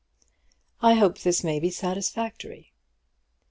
I 0.81 0.95
hope 0.95 1.19
that 1.19 1.23
this 1.25 1.43
may 1.43 1.59
be 1.59 1.69
satisfactory. 1.69 2.73